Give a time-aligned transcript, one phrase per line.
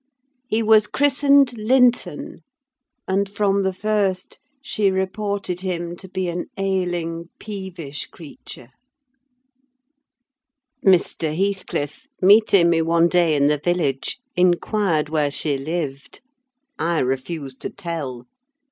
[0.47, 2.41] He was christened Linton,
[3.07, 8.69] and, from the first, she reported him to be an ailing, peevish creature.
[10.83, 11.37] Mr.
[11.37, 16.21] Heathcliff, meeting me one day in the village, inquired where she lived.
[16.79, 18.25] I refused to tell.